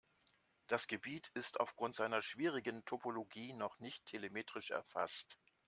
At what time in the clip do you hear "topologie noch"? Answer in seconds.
2.85-3.77